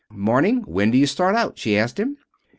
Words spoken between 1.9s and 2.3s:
him.